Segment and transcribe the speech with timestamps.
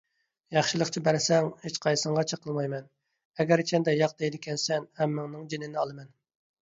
[0.55, 2.87] ياخشىلىقچە بەرسەڭ، ھېچقايسىڭغا چېقىلمايمەن،
[3.43, 6.11] ئەگەرچەندە ياق دەيدىكەنسەن، ھەممىڭنىڭ جېنىنى ئالىمەن.